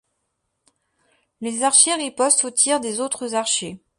Les 1.41 1.61
archers 1.61 1.93
ripostent 1.97 2.45
aux 2.45 2.49
tirs 2.49 2.79
des 2.79 2.99
autres 2.99 3.35
archers. 3.35 3.77